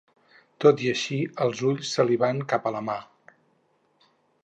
Tot 0.63 0.81
i 0.85 0.89
així, 0.93 1.17
els 1.45 1.63
ulls 1.73 1.93
se 1.99 2.07
li'n 2.09 2.23
van 2.25 2.43
cap 2.55 2.69
a 2.69 2.75
la 2.79 2.85
Mar. 2.91 3.01